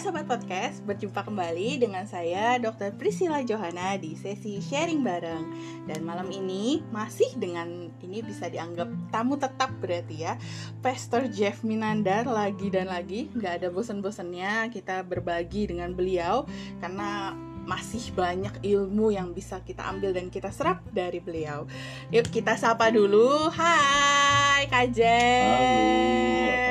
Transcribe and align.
Sobat 0.00 0.24
Podcast, 0.24 0.80
berjumpa 0.88 1.28
kembali 1.28 1.76
dengan 1.76 2.08
saya 2.08 2.56
Dr. 2.56 2.96
Priscilla 2.96 3.44
Johana 3.44 4.00
di 4.00 4.16
sesi 4.16 4.56
sharing 4.56 5.04
bareng 5.04 5.44
Dan 5.84 6.08
malam 6.08 6.24
ini 6.32 6.80
masih 6.88 7.28
dengan 7.36 7.92
ini 8.00 8.24
bisa 8.24 8.48
dianggap 8.48 8.88
tamu 9.12 9.36
tetap 9.36 9.68
berarti 9.76 10.24
ya 10.24 10.40
Pastor 10.80 11.28
Jeff 11.28 11.60
Minandar 11.68 12.24
lagi 12.24 12.72
dan 12.72 12.88
lagi 12.88 13.28
Nggak 13.36 13.60
ada 13.60 13.68
bosan-bosannya 13.68 14.72
kita 14.72 15.04
berbagi 15.04 15.68
dengan 15.68 15.92
beliau 15.92 16.48
Karena 16.80 17.36
masih 17.68 18.16
banyak 18.16 18.64
ilmu 18.64 19.12
yang 19.12 19.36
bisa 19.36 19.60
kita 19.60 19.84
ambil 19.84 20.16
dan 20.16 20.32
kita 20.32 20.48
serap 20.48 20.80
dari 20.96 21.20
beliau 21.20 21.68
Yuk 22.08 22.24
kita 22.32 22.56
sapa 22.56 22.88
dulu 22.88 23.52
Hai 23.52 24.64
Kak 24.64 24.96
Jeff 24.96 25.60
Halo? 25.60 26.69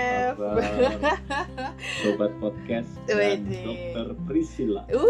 Sobat 2.03 2.31
podcast 2.37 2.89
dan. 3.07 3.45
Dokter 3.47 4.07
Priscilla. 4.27 4.83
Uh. 4.91 5.01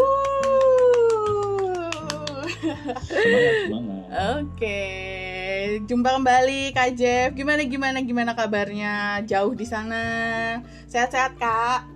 Semangat 3.07 3.55
semangat. 3.65 4.03
Oke, 4.39 4.81
jumpa 5.87 6.09
kembali 6.19 6.75
Kak 6.75 6.91
Jeff. 6.99 7.31
Gimana 7.33 7.63
gimana 7.63 7.99
gimana 8.03 8.31
kabarnya? 8.35 9.23
Jauh 9.23 9.55
di 9.55 9.63
sana. 9.63 10.03
Sehat-sehat 10.91 11.39
Kak? 11.39 11.87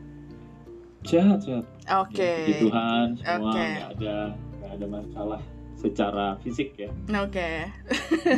Sehat 1.03 1.44
sehat. 1.44 1.66
Oke. 2.00 2.48
Puji 2.48 2.53
Tuhan 2.64 3.08
semua 3.20 3.52
Oke. 3.52 3.59
nggak 3.59 3.90
ada 4.00 4.17
nggak 4.31 4.72
ada 4.72 4.86
masalah 4.88 5.42
secara 5.84 6.40
fisik 6.40 6.80
ya. 6.80 6.90
Oke. 7.20 7.68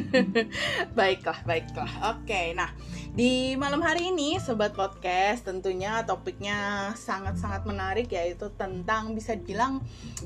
baiklah, 0.98 1.40
baiklah. 1.46 1.92
Oke, 2.18 2.58
nah 2.58 2.74
di 3.14 3.54
malam 3.56 3.80
hari 3.80 4.12
ini 4.12 4.42
sobat 4.42 4.74
podcast 4.74 5.46
tentunya 5.46 6.02
topiknya 6.04 6.92
sangat-sangat 6.98 7.64
menarik 7.64 8.10
yaitu 8.10 8.50
tentang 8.58 9.14
bisa 9.14 9.38
dibilang 9.38 9.80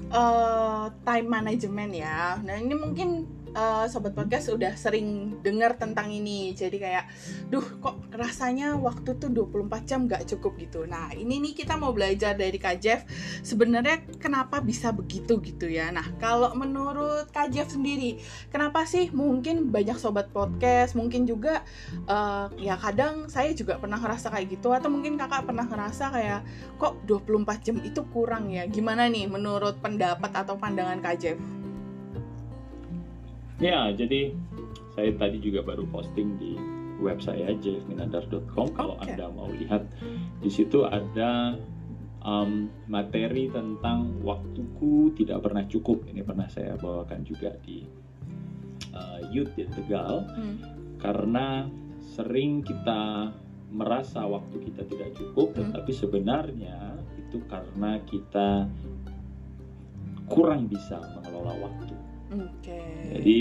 eh, 0.09 0.85
time 1.03 1.27
management 1.27 1.91
ya. 1.91 2.39
Nah, 2.39 2.55
ini 2.55 2.73
mungkin 2.73 3.27
eh, 3.51 3.85
sobat 3.89 4.13
podcast 4.13 4.51
udah 4.53 4.73
sering 4.75 5.39
dengar 5.41 5.75
tentang 5.75 6.09
ini. 6.09 6.53
Jadi 6.53 6.77
kayak 6.77 7.05
duh 7.49 7.65
kok 7.81 8.09
rasanya 8.13 8.75
waktu 8.77 9.17
tuh 9.17 9.29
24 9.31 9.89
jam 9.89 10.05
gak 10.05 10.25
cukup 10.29 10.57
gitu. 10.59 10.85
Nah, 10.85 11.13
ini 11.15 11.39
nih 11.41 11.53
kita 11.53 11.75
mau 11.75 11.91
belajar 11.91 12.35
dari 12.35 12.57
Kak 12.57 12.77
Jeff 12.81 13.01
sebenarnya 13.41 14.05
kenapa 14.17 14.61
bisa 14.63 14.91
begitu 14.91 15.39
gitu 15.41 15.69
ya. 15.69 15.89
Nah, 15.89 16.05
kalau 16.17 16.53
menurut 16.55 17.29
Kak 17.29 17.53
Jeff 17.53 17.71
sendiri, 17.71 18.19
kenapa 18.49 18.83
sih 18.85 19.09
mungkin 19.13 19.69
banyak 19.69 19.97
sobat 19.97 20.31
podcast, 20.33 20.93
mungkin 20.97 21.25
juga 21.25 21.61
eh, 22.07 22.45
ya 22.59 22.75
kadang 22.79 23.27
saya 23.27 23.51
juga 23.53 23.77
pernah 23.77 23.99
ngerasa 23.99 24.31
kayak 24.31 24.47
gitu 24.59 24.71
atau 24.71 24.89
mungkin 24.91 25.19
Kakak 25.19 25.49
pernah 25.49 25.67
ngerasa 25.67 26.15
kayak 26.15 26.41
kok 26.79 27.03
24 27.05 27.65
jam 27.65 27.77
itu 27.83 28.01
kurang 28.09 28.49
ya. 28.53 28.65
Gimana 28.69 29.11
nih 29.11 29.27
menurut 29.27 29.77
pendapat 29.83 30.31
atau 30.31 30.55
pandangan 30.55 30.99
Kak 31.03 31.17
Jeff? 31.19 31.58
Ya 33.59 33.91
jadi 33.91 34.31
saya 34.95 35.11
tadi 35.19 35.37
juga 35.43 35.63
baru 35.63 35.83
posting 35.91 36.39
di 36.39 36.55
web 36.99 37.19
saya 37.23 37.55
jeffminandar.com 37.59 38.71
kalau 38.75 38.95
Oke. 38.99 39.07
anda 39.07 39.31
mau 39.31 39.47
lihat 39.47 39.87
di 40.43 40.51
situ 40.51 40.83
ada 40.83 41.55
um, 42.23 42.67
materi 42.91 43.47
tentang 43.47 44.19
waktuku 44.19 45.15
tidak 45.15 45.43
pernah 45.47 45.63
cukup 45.67 46.03
ini 46.11 46.23
pernah 46.23 46.47
saya 46.51 46.75
bawakan 46.75 47.23
juga 47.23 47.55
di 47.63 47.83
uh, 48.91 49.19
Youth 49.31 49.55
di 49.55 49.63
Tegal 49.71 50.27
Hmm. 50.35 50.55
karena 50.99 51.67
sering 52.15 52.59
kita 52.63 53.31
merasa 53.71 54.27
waktu 54.27 54.59
kita 54.67 54.83
tidak 54.87 55.15
cukup 55.15 55.55
Hmm. 55.55 55.71
tetapi 55.71 55.91
sebenarnya 55.95 56.99
itu 57.15 57.39
karena 57.47 57.99
kita 58.03 58.67
kurang 60.27 60.67
bisa 60.67 60.99
mengelola 61.15 61.55
waktu 61.63 61.95
Oke. 62.29 62.81
jadi 63.09 63.39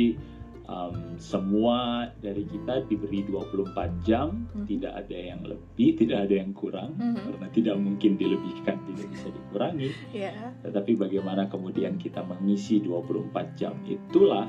um, 0.69 1.16
semua 1.16 2.09
dari 2.21 2.44
kita 2.44 2.84
diberi 2.84 3.25
24 3.25 4.04
jam, 4.04 4.44
Mhm. 4.53 4.69
tidak 4.69 4.93
ada 5.00 5.16
yang 5.16 5.41
lebih, 5.41 5.97
tidak 5.97 6.28
ada 6.28 6.34
yang 6.44 6.53
kurang, 6.53 6.93
Mhm. 6.97 7.16
karena 7.25 7.49
tidak 7.56 7.76
mungkin 7.81 8.12
dilebihkan, 8.21 8.76
tidak 8.84 9.06
bisa 9.09 9.28
dikurangi. 9.32 9.88
Ya. 10.12 10.53
Tetapi 10.60 10.93
bagaimana 11.00 11.49
kemudian 11.49 11.97
kita 11.97 12.21
mengisi 12.21 12.84
24 12.84 13.56
jam 13.56 13.81
itulah 13.88 14.44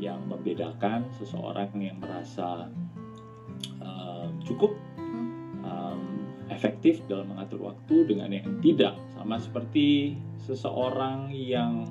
yang 0.00 0.24
membedakan 0.24 1.04
seseorang 1.20 1.68
yang 1.76 2.00
merasa 2.00 2.70
um, 3.82 4.38
cukup 4.46 4.72
Hmm. 4.96 5.64
um, 5.66 6.02
efektif 6.48 7.02
dalam 7.10 7.28
mengatur 7.28 7.60
waktu 7.66 8.06
dengan 8.06 8.30
yang 8.30 8.62
tidak 8.62 8.94
sama 9.18 9.36
seperti 9.36 10.14
seseorang 10.38 11.28
yang 11.34 11.84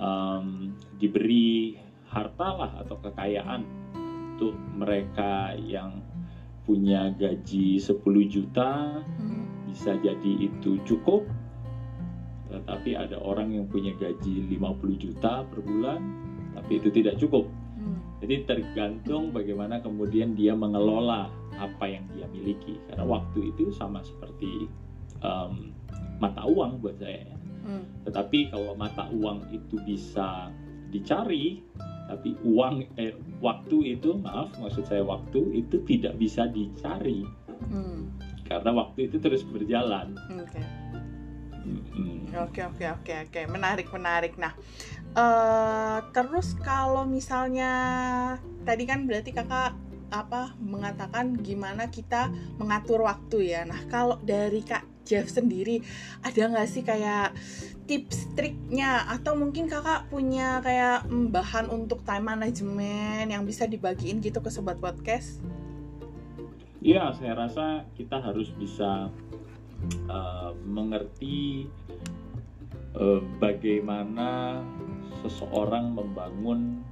um, 0.00 0.67
diberi 0.98 1.78
harta 2.10 2.48
lah 2.54 2.70
atau 2.82 2.98
kekayaan 2.98 3.62
untuk 4.34 4.54
mereka 4.74 5.54
yang 5.58 6.02
punya 6.66 7.10
gaji 7.16 7.80
10 7.80 8.02
juta 8.28 9.00
Hmm. 9.18 9.46
bisa 9.68 9.96
jadi 9.98 10.32
itu 10.50 10.76
cukup 10.84 11.24
tetapi 12.48 12.96
ada 12.96 13.20
orang 13.20 13.52
yang 13.52 13.68
punya 13.68 13.92
gaji 13.94 14.48
50 14.48 14.96
juta 14.96 15.44
per 15.48 15.60
bulan 15.60 16.00
tapi 16.56 16.80
itu 16.80 16.88
tidak 16.90 17.16
cukup 17.20 17.46
Hmm. 17.78 18.02
jadi 18.18 18.42
tergantung 18.42 19.30
bagaimana 19.30 19.78
kemudian 19.78 20.34
dia 20.34 20.50
mengelola 20.50 21.30
apa 21.58 21.90
yang 21.90 22.06
dia 22.14 22.26
miliki. 22.30 22.78
Karena 22.86 23.02
waktu 23.02 23.50
itu 23.50 23.74
sama 23.74 23.98
seperti 24.02 24.70
em, 25.18 25.74
mata 26.22 26.46
uang 26.46 26.78
buat 26.78 26.94
saya. 27.02 27.26
ya. 27.26 27.36
Hmm. 27.66 27.84
Tetapi 28.06 28.54
kalau 28.54 28.78
mata 28.78 29.10
uang 29.10 29.50
itu 29.50 29.74
bisa 29.82 30.54
dicari, 30.88 31.60
tapi 32.08 32.32
uang 32.40 32.96
eh, 32.96 33.12
waktu 33.44 34.00
itu 34.00 34.16
maaf 34.16 34.56
maksud 34.56 34.88
saya 34.88 35.04
waktu 35.04 35.60
itu 35.60 35.84
tidak 35.84 36.16
bisa 36.16 36.48
dicari 36.48 37.22
Hmm. 37.68 38.14
karena 38.46 38.70
waktu 38.70 39.10
itu 39.10 39.18
terus 39.18 39.42
berjalan. 39.42 40.14
Oke. 40.30 40.62
Mm-mm. 41.68 42.32
Oke 42.48 42.64
oke 42.64 42.84
oke 42.86 43.12
oke 43.28 43.40
menarik 43.50 43.90
menarik. 43.92 44.38
Nah 44.40 44.54
eh 45.12 45.98
terus 46.16 46.56
kalau 46.62 47.04
misalnya 47.04 47.72
tadi 48.62 48.88
kan 48.88 49.04
berarti 49.04 49.34
kakak 49.34 49.76
apa 50.08 50.56
mengatakan 50.56 51.36
gimana 51.36 51.92
kita 51.92 52.32
mengatur 52.56 53.04
waktu 53.04 53.52
ya. 53.52 53.68
Nah 53.68 53.84
kalau 53.92 54.16
dari 54.24 54.64
kak 54.64 54.87
Jeff 55.08 55.32
sendiri 55.32 55.80
ada 56.20 56.52
nggak 56.52 56.68
sih 56.68 56.84
kayak 56.84 57.32
tips 57.88 58.36
triknya 58.36 59.08
atau 59.08 59.32
mungkin 59.32 59.64
kakak 59.64 60.12
punya 60.12 60.60
kayak 60.60 61.08
bahan 61.08 61.72
untuk 61.72 62.04
time 62.04 62.28
management 62.28 63.32
yang 63.32 63.48
bisa 63.48 63.64
dibagiin 63.64 64.20
gitu 64.20 64.44
ke 64.44 64.52
sobat 64.52 64.76
podcast? 64.76 65.40
Ya, 66.84 67.10
saya 67.16 67.34
rasa 67.34 67.88
kita 67.96 68.20
harus 68.20 68.52
bisa 68.54 69.08
uh, 70.12 70.52
mengerti 70.62 71.66
uh, 72.94 73.24
bagaimana 73.40 74.62
seseorang 75.24 75.96
membangun 75.96 76.84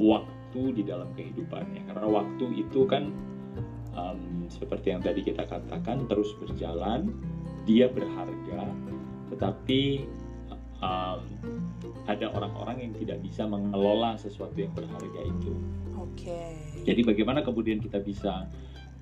waktu 0.00 0.62
di 0.72 0.82
dalam 0.82 1.12
kehidupannya. 1.14 1.86
Karena 1.86 2.08
waktu 2.08 2.66
itu 2.66 2.88
kan 2.88 3.12
um, 3.96 4.48
seperti 4.48 4.92
yang 4.92 5.02
tadi 5.04 5.24
kita 5.24 5.44
katakan 5.48 6.04
terus 6.08 6.32
berjalan, 6.40 7.12
dia 7.64 7.86
berharga, 7.88 8.68
tetapi 9.32 10.08
um, 10.82 11.20
ada 12.10 12.26
orang-orang 12.34 12.90
yang 12.90 12.92
tidak 12.98 13.22
bisa 13.22 13.46
mengelola 13.46 14.18
sesuatu 14.18 14.58
yang 14.58 14.74
berharga 14.74 15.20
itu. 15.22 15.54
Oke. 15.96 16.58
Jadi 16.82 17.00
bagaimana 17.06 17.40
kemudian 17.46 17.78
kita 17.78 18.02
bisa 18.02 18.50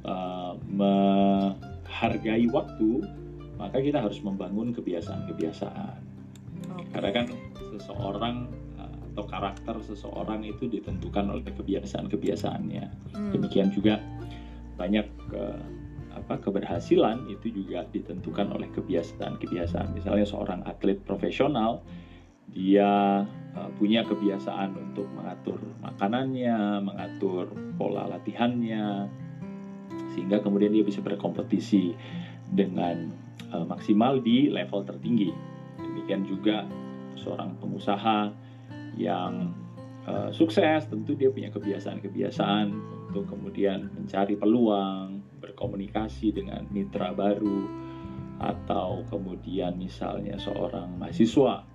uh, 0.04 0.54
menghargai 0.68 2.46
waktu, 2.52 3.02
maka 3.56 3.80
kita 3.80 4.04
harus 4.04 4.20
membangun 4.20 4.76
kebiasaan-kebiasaan. 4.76 6.00
Oke. 6.76 6.84
Karena 6.92 7.10
kan 7.10 7.26
seseorang 7.72 8.36
uh, 8.76 8.96
atau 9.16 9.24
karakter 9.24 9.76
seseorang 9.88 10.44
itu 10.44 10.68
ditentukan 10.68 11.32
oleh 11.32 11.50
kebiasaan-kebiasaannya. 11.56 12.84
Hmm. 13.16 13.32
Demikian 13.32 13.72
juga 13.72 13.98
banyak 14.80 15.04
uh, 15.36 15.60
apa 16.16 16.40
keberhasilan 16.40 17.28
itu 17.28 17.52
juga 17.52 17.84
ditentukan 17.92 18.56
oleh 18.56 18.72
kebiasaan-kebiasaan. 18.72 19.92
Misalnya 19.92 20.24
seorang 20.24 20.64
atlet 20.64 20.96
profesional 21.04 21.84
dia 22.50 23.22
uh, 23.28 23.70
punya 23.76 24.02
kebiasaan 24.08 24.74
untuk 24.74 25.06
mengatur 25.12 25.60
makanannya, 25.84 26.82
mengatur 26.82 27.52
pola 27.78 28.10
latihannya, 28.10 29.06
sehingga 30.16 30.42
kemudian 30.42 30.74
dia 30.74 30.82
bisa 30.82 30.98
berkompetisi 30.98 31.94
dengan 32.50 33.12
uh, 33.54 33.62
maksimal 33.68 34.18
di 34.18 34.50
level 34.50 34.82
tertinggi. 34.82 35.30
Demikian 35.78 36.26
juga 36.26 36.66
seorang 37.14 37.54
pengusaha 37.62 38.34
yang 38.98 39.54
uh, 40.10 40.34
sukses, 40.34 40.90
tentu 40.90 41.14
dia 41.14 41.30
punya 41.30 41.54
kebiasaan-kebiasaan 41.54 42.98
untuk 43.10 43.26
kemudian 43.26 43.90
mencari 43.90 44.38
peluang, 44.38 45.18
berkomunikasi 45.42 46.30
dengan 46.30 46.64
mitra 46.70 47.10
baru, 47.10 47.66
atau 48.40 49.04
kemudian 49.10 49.76
misalnya 49.76 50.38
seorang 50.40 50.96
mahasiswa 50.96 51.66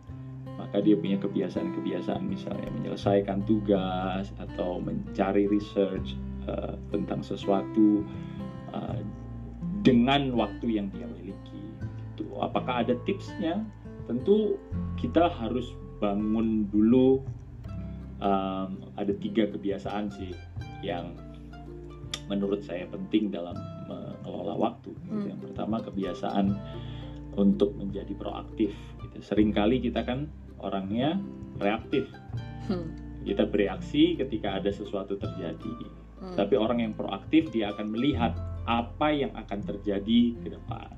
maka 0.55 0.79
dia 0.79 0.95
punya 0.95 1.19
kebiasaan-kebiasaan 1.19 2.23
misalnya 2.25 2.71
menyelesaikan 2.79 3.43
tugas 3.43 4.31
atau 4.39 4.79
mencari 4.79 5.51
research 5.51 6.15
uh, 6.47 6.79
tentang 6.89 7.19
sesuatu 7.19 8.03
uh, 8.71 8.99
dengan 9.83 10.31
waktu 10.33 10.79
yang 10.79 10.87
dia 10.95 11.05
miliki. 11.05 11.63
Itu 12.15 12.39
apakah 12.39 12.87
ada 12.87 12.95
tipsnya? 13.03 13.61
Tentu 14.07 14.55
kita 14.95 15.27
harus 15.27 15.75
bangun 15.99 16.71
dulu 16.71 17.19
um, 18.23 18.69
ada 18.95 19.13
tiga 19.19 19.51
kebiasaan 19.51 20.07
sih 20.07 20.31
yang 20.79 21.13
menurut 22.25 22.61
saya 22.65 22.89
penting 22.89 23.29
dalam 23.29 23.55
mengelola 23.85 24.55
waktu. 24.57 24.91
Hmm. 25.09 25.29
Yang 25.29 25.39
pertama 25.49 25.81
kebiasaan 25.81 26.45
untuk 27.35 27.75
menjadi 27.75 28.13
proaktif. 28.15 28.71
Gitu. 29.05 29.17
Seringkali 29.21 29.83
kita 29.83 30.01
kan 30.03 30.31
orangnya 30.59 31.19
reaktif. 31.59 32.09
Hmm. 32.65 32.95
Kita 33.25 33.49
bereaksi 33.49 34.17
ketika 34.17 34.57
ada 34.61 34.69
sesuatu 34.69 35.17
terjadi. 35.17 35.75
Hmm. 36.21 36.35
Tapi 36.37 36.55
orang 36.57 36.81
yang 36.81 36.93
proaktif 36.93 37.49
dia 37.53 37.73
akan 37.73 37.93
melihat 37.93 38.33
apa 38.65 39.13
yang 39.13 39.31
akan 39.37 39.59
terjadi 39.61 40.33
ke 40.41 40.47
depan. 40.49 40.89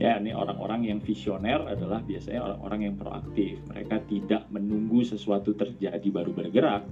Ya, 0.00 0.16
ini 0.16 0.32
orang-orang 0.32 0.88
yang 0.88 0.98
visioner 1.04 1.68
adalah 1.68 2.00
biasanya 2.00 2.40
orang-orang 2.42 2.80
yang 2.90 2.96
proaktif. 2.96 3.60
Mereka 3.68 4.08
tidak 4.08 4.48
menunggu 4.48 5.04
sesuatu 5.04 5.52
terjadi 5.52 6.08
baru 6.08 6.32
bergerak, 6.32 6.88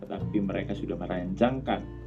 tetapi 0.00 0.40
mereka 0.40 0.72
sudah 0.72 0.96
merancangkan 0.96 1.97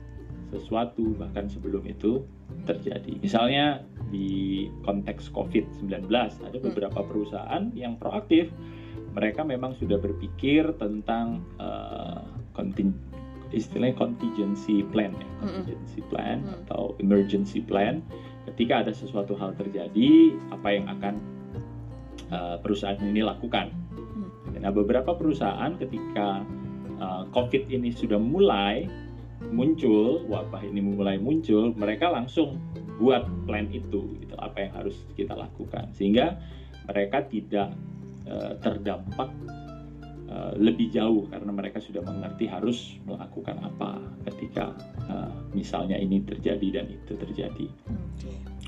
sesuatu 0.52 1.16
bahkan 1.16 1.48
sebelum 1.48 1.88
itu 1.88 2.28
terjadi. 2.68 3.18
Misalnya 3.24 3.82
di 4.12 4.68
konteks 4.84 5.32
COVID-19 5.32 6.12
ada 6.12 6.58
hmm. 6.60 6.66
beberapa 6.68 7.00
perusahaan 7.02 7.72
yang 7.74 7.96
proaktif. 7.98 8.52
Mereka 9.12 9.44
memang 9.44 9.76
sudah 9.76 10.00
berpikir 10.00 10.72
tentang 10.80 11.44
uh, 11.60 12.24
istilahnya 13.52 13.96
contingency 14.00 14.84
plan 14.88 15.12
ya, 15.12 15.28
hmm. 15.28 15.40
contingency 15.44 16.02
plan 16.08 16.40
hmm. 16.44 16.64
atau 16.64 16.96
emergency 17.04 17.60
plan 17.60 18.00
ketika 18.52 18.88
ada 18.88 18.92
sesuatu 18.96 19.36
hal 19.36 19.52
terjadi, 19.60 20.36
apa 20.56 20.68
yang 20.72 20.88
akan 20.88 21.20
uh, 22.32 22.56
perusahaan 22.64 23.00
ini 23.04 23.24
lakukan. 23.24 23.72
Nah, 24.62 24.70
beberapa 24.70 25.18
perusahaan 25.18 25.74
ketika 25.82 26.46
uh, 27.02 27.24
COVID 27.34 27.72
ini 27.74 27.90
sudah 27.90 28.22
mulai 28.22 28.86
muncul, 29.50 30.22
wabah 30.30 30.62
ini 30.62 30.80
mulai 30.86 31.18
muncul, 31.18 31.74
mereka 31.74 32.14
langsung 32.14 32.62
buat 33.02 33.26
plan 33.50 33.66
itu, 33.74 34.14
gitu, 34.22 34.36
apa 34.38 34.70
yang 34.70 34.74
harus 34.78 34.96
kita 35.18 35.34
lakukan, 35.34 35.90
sehingga 35.98 36.38
mereka 36.86 37.26
tidak 37.26 37.74
uh, 38.30 38.54
terdampak 38.62 39.30
uh, 40.30 40.54
lebih 40.58 40.94
jauh 40.94 41.26
karena 41.34 41.50
mereka 41.50 41.82
sudah 41.82 42.06
mengerti 42.06 42.46
harus 42.46 43.02
melakukan 43.10 43.58
apa 43.62 43.98
ketika 44.30 44.78
uh, 45.10 45.34
misalnya 45.58 45.98
ini 45.98 46.22
terjadi 46.22 46.82
dan 46.82 46.86
itu 46.94 47.14
terjadi. 47.18 47.68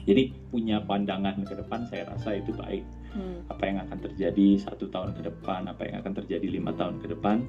Jadi 0.03 0.35
punya 0.51 0.83
pandangan 0.83 1.47
ke 1.47 1.55
depan 1.55 1.87
saya 1.87 2.11
rasa 2.11 2.35
itu 2.35 2.51
baik. 2.51 2.83
Hmm. 3.13 3.45
Apa 3.47 3.63
yang 3.69 3.77
akan 3.87 3.99
terjadi 4.09 4.57
satu 4.59 4.89
tahun 4.89 5.15
ke 5.15 5.31
depan, 5.31 5.69
apa 5.69 5.85
yang 5.85 6.01
akan 6.01 6.13
terjadi 6.17 6.49
lima 6.49 6.73
tahun 6.75 6.99
ke 6.99 7.13
depan, 7.13 7.45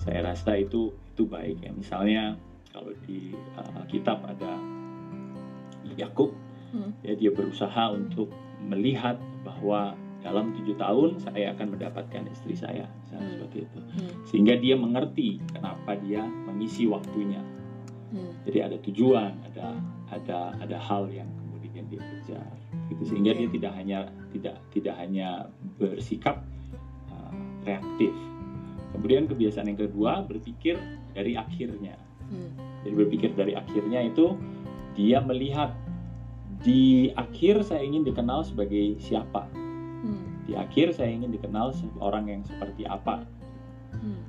saya 0.00 0.24
rasa 0.24 0.56
itu 0.62 0.94
itu 1.12 1.26
baik 1.28 1.58
ya. 1.60 1.74
Misalnya 1.74 2.38
kalau 2.72 2.92
di 3.06 3.34
uh, 3.56 3.82
kitab 3.88 4.24
ada 4.24 4.58
Yakub, 5.98 6.30
hmm. 6.74 7.02
ya 7.02 7.18
dia 7.18 7.30
berusaha 7.34 7.90
untuk 7.90 8.30
melihat 8.62 9.18
bahwa 9.42 9.96
dalam 10.22 10.50
tujuh 10.54 10.74
tahun 10.78 11.18
saya 11.22 11.54
akan 11.54 11.78
mendapatkan 11.78 12.26
istri 12.30 12.54
saya, 12.54 12.86
misalnya 13.06 13.24
hmm. 13.24 13.34
seperti 13.34 13.58
itu, 13.64 13.78
hmm. 13.80 14.12
sehingga 14.28 14.54
dia 14.58 14.74
mengerti 14.78 15.42
kenapa 15.50 15.98
dia 15.98 16.22
mengisi 16.22 16.86
waktunya. 16.86 17.42
Hmm. 18.14 18.32
Jadi 18.46 18.58
ada 18.62 18.76
tujuan, 18.82 19.32
ada 19.52 19.66
ada 20.12 20.38
ada 20.62 20.78
hal 20.80 21.10
yang 21.12 21.28
yang 21.78 21.86
dia 21.86 22.02
kejar 22.02 22.50
gitu 22.90 23.02
sehingga 23.06 23.32
dia 23.38 23.48
tidak 23.54 23.72
hanya 23.78 23.98
tidak 24.34 24.56
tidak 24.74 24.94
hanya 24.98 25.46
bersikap 25.78 26.42
uh, 27.14 27.32
reaktif 27.62 28.10
kemudian 28.90 29.30
kebiasaan 29.30 29.70
yang 29.70 29.78
kedua 29.78 30.26
berpikir 30.26 30.74
dari 31.14 31.38
akhirnya 31.38 31.94
hmm. 32.30 32.50
jadi 32.84 32.94
berpikir 32.94 33.30
dari 33.34 33.52
akhirnya 33.58 34.06
itu 34.08 34.36
dia 34.98 35.22
melihat 35.22 35.74
di 36.62 37.14
akhir 37.14 37.62
saya 37.62 37.86
ingin 37.86 38.02
dikenal 38.02 38.42
sebagai 38.42 38.98
siapa 38.98 39.46
hmm. 40.02 40.50
di 40.50 40.52
akhir 40.58 40.96
saya 40.96 41.10
ingin 41.12 41.34
dikenal 41.34 41.74
orang 42.02 42.28
yang 42.30 42.42
seperti 42.44 42.86
apa 42.88 43.24
hmm. 43.94 44.22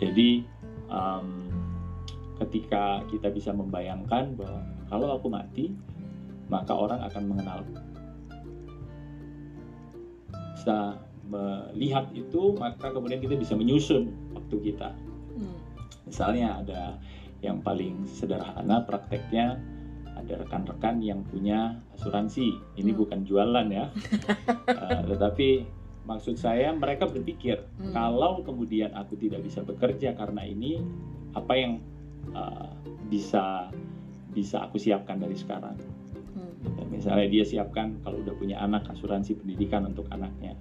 jadi 0.00 0.44
um, 0.90 1.48
ketika 2.44 3.06
kita 3.08 3.30
bisa 3.30 3.54
membayangkan 3.54 4.34
bahwa 4.34 4.60
kalau 4.90 5.16
aku 5.16 5.30
mati 5.30 5.72
maka 6.48 6.72
orang 6.74 7.00
akan 7.04 7.22
mengenal. 7.28 7.60
Bisa 10.56 11.00
melihat 11.24 12.08
itu, 12.12 12.56
maka 12.56 12.92
kemudian 12.92 13.20
kita 13.20 13.36
bisa 13.36 13.56
menyusun 13.56 14.12
waktu 14.36 14.72
kita. 14.72 14.92
Hmm. 16.04 16.12
Misalnya 16.12 16.48
ada 16.60 16.82
yang 17.40 17.60
paling 17.64 18.04
sederhana 18.08 18.84
prakteknya 18.84 19.60
ada 20.14 20.40
rekan-rekan 20.46 21.02
yang 21.02 21.26
punya 21.26 21.80
asuransi. 21.98 22.54
Ini 22.78 22.92
hmm. 22.92 23.00
bukan 23.00 23.20
jualan 23.26 23.66
ya, 23.72 23.90
uh, 24.70 25.02
tetapi 25.10 25.66
maksud 26.04 26.36
saya 26.36 26.70
mereka 26.76 27.08
berpikir 27.08 27.64
hmm. 27.80 27.96
kalau 27.96 28.44
kemudian 28.44 28.92
aku 28.94 29.16
tidak 29.18 29.42
bisa 29.42 29.64
bekerja 29.64 30.14
karena 30.14 30.44
ini, 30.46 30.84
apa 31.34 31.52
yang 31.56 31.82
uh, 32.36 32.70
bisa 33.08 33.68
bisa 34.34 34.66
aku 34.66 34.78
siapkan 34.82 35.22
dari 35.22 35.38
sekarang 35.38 35.78
misalnya 36.90 37.26
dia 37.28 37.44
siapkan 37.44 38.00
kalau 38.00 38.22
udah 38.22 38.34
punya 38.38 38.56
anak 38.62 38.86
asuransi 38.88 39.36
pendidikan 39.36 39.84
untuk 39.84 40.08
anaknya 40.14 40.56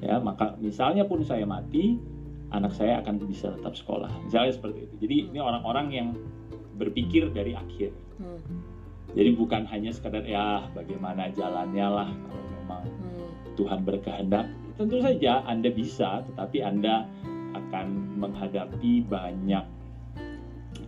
ya 0.00 0.16
maka 0.18 0.56
misalnya 0.58 1.04
pun 1.04 1.20
saya 1.22 1.44
mati 1.44 2.00
anak 2.50 2.72
saya 2.74 2.98
akan 3.02 3.22
bisa 3.30 3.54
tetap 3.54 3.74
sekolah. 3.78 4.10
Misalnya 4.26 4.52
seperti 4.54 4.78
itu. 4.86 4.94
Jadi 5.06 5.16
ini 5.30 5.38
orang-orang 5.38 5.86
yang 5.90 6.08
berpikir 6.80 7.30
dari 7.30 7.52
akhir. 7.54 7.92
Hmm. 8.20 8.60
jadi 9.16 9.32
bukan 9.32 9.64
hanya 9.72 9.96
sekadar 9.96 10.20
ya 10.28 10.68
bagaimana 10.76 11.32
jalannya 11.32 11.88
lah 11.88 12.10
kalau 12.12 12.44
memang 12.60 12.84
hmm. 12.84 13.56
Tuhan 13.56 13.80
berkehendak. 13.82 14.46
Tentu 14.76 15.00
saja 15.00 15.44
anda 15.44 15.68
bisa 15.72 16.24
tetapi 16.28 16.60
anda 16.60 17.08
akan 17.56 18.16
menghadapi 18.20 19.04
banyak 19.08 19.64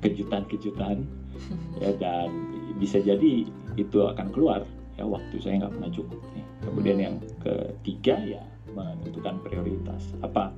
kejutan-kejutan 0.04 1.08
ya 1.82 1.90
dan 1.96 2.28
bisa 2.76 3.00
jadi 3.00 3.48
itu 3.76 3.98
akan 4.04 4.28
keluar. 4.32 4.60
Ya 5.00 5.08
waktu 5.08 5.40
saya 5.40 5.64
nggak 5.64 5.72
pernah 5.72 5.92
cukup 5.92 6.20
nih. 6.36 6.44
kemudian 6.62 6.98
yang 7.00 7.16
ketiga 7.42 8.16
ya 8.22 8.44
menentukan 8.76 9.40
prioritas. 9.40 10.14
Apa 10.20 10.52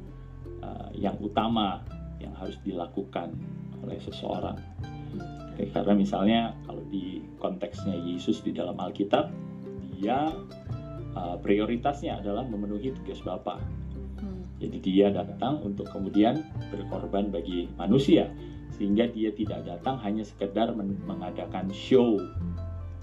uh, 0.64 0.88
yang 0.96 1.20
utama 1.20 1.84
yang 2.16 2.32
harus 2.40 2.56
dilakukan 2.64 3.36
oleh 3.84 4.00
seseorang 4.00 4.56
Oke, 5.54 5.70
karena 5.70 5.94
misalnya 5.94 6.40
kalau 6.66 6.82
di 6.90 7.22
konteksnya 7.38 7.94
Yesus 7.94 8.42
di 8.42 8.50
dalam 8.50 8.74
Alkitab 8.74 9.30
dia 9.94 10.32
uh, 11.14 11.36
prioritasnya 11.38 12.18
adalah 12.18 12.42
memenuhi 12.42 12.90
tugas 12.90 13.22
Bapa 13.22 13.62
hmm. 14.18 14.58
jadi 14.58 14.78
dia 14.82 15.06
datang 15.14 15.62
untuk 15.62 15.86
kemudian 15.94 16.42
berkorban 16.74 17.30
bagi 17.30 17.70
manusia 17.78 18.26
sehingga 18.74 19.06
dia 19.06 19.30
tidak 19.30 19.62
datang 19.62 20.02
hanya 20.02 20.26
sekedar 20.26 20.74
mengadakan 21.06 21.70
show 21.70 22.18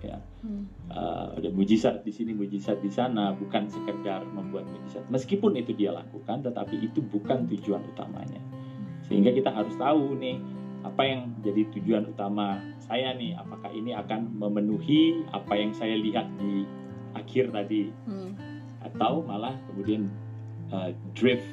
ya 0.04 0.20
hmm. 0.44 0.81
Uh, 0.92 1.36
ada 1.40 1.50
mujizat 1.52 2.04
di 2.04 2.12
sini 2.12 2.36
mujizat 2.36 2.80
di 2.84 2.92
sana 2.92 3.32
bukan 3.36 3.68
sekedar 3.72 4.24
membuat 4.32 4.68
mujizat. 4.68 5.04
Meskipun 5.08 5.56
itu 5.56 5.72
dia 5.72 5.96
lakukan 5.96 6.44
tetapi 6.44 6.80
itu 6.84 7.00
bukan 7.02 7.48
tujuan 7.48 7.82
utamanya. 7.96 8.40
Sehingga 9.08 9.32
kita 9.32 9.52
harus 9.52 9.74
tahu 9.80 10.16
nih 10.20 10.40
apa 10.82 11.02
yang 11.06 11.22
jadi 11.46 11.68
tujuan 11.78 12.10
utama 12.12 12.60
saya 12.82 13.16
nih? 13.16 13.38
Apakah 13.38 13.72
ini 13.72 13.96
akan 13.96 14.36
memenuhi 14.36 15.24
apa 15.32 15.54
yang 15.56 15.72
saya 15.72 15.96
lihat 15.96 16.28
di 16.38 16.68
akhir 17.16 17.52
tadi? 17.52 17.92
Hmm. 18.08 18.34
atau 18.82 19.22
malah 19.22 19.54
kemudian 19.70 20.10
uh, 20.74 20.90
drift 21.14 21.46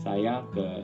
saya 0.00 0.40
ke 0.56 0.80